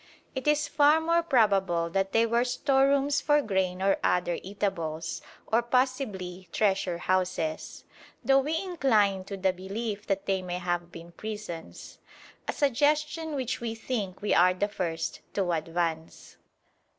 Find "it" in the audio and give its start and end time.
0.33-0.47